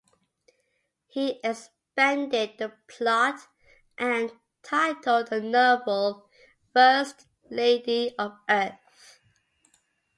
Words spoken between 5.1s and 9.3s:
the novel "First Lady of Earth".